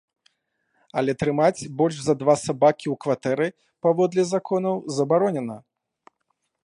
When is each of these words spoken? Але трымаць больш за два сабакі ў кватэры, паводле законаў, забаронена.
Але 1.01 1.11
трымаць 1.23 1.67
больш 1.81 1.95
за 2.05 2.15
два 2.23 2.35
сабакі 2.45 2.87
ў 2.93 3.03
кватэры, 3.05 3.47
паводле 3.87 4.23
законаў, 4.33 4.75
забаронена. 4.97 5.57